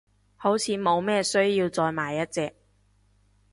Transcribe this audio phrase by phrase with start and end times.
[0.35, 2.55] 好似冇咩需要再買一隻，